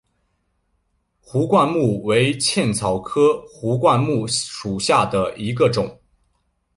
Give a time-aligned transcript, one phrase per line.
[1.21, 5.95] 壶冠木为茜草科壶冠木属下的一个种。